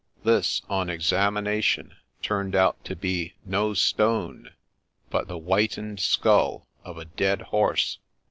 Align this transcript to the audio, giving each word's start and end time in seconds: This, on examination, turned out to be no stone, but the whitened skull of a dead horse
This, 0.23 0.63
on 0.67 0.89
examination, 0.89 1.95
turned 2.23 2.55
out 2.55 2.83
to 2.85 2.95
be 2.95 3.35
no 3.45 3.75
stone, 3.75 4.49
but 5.11 5.27
the 5.27 5.37
whitened 5.37 5.99
skull 5.99 6.65
of 6.83 6.97
a 6.97 7.05
dead 7.05 7.43
horse 7.43 7.99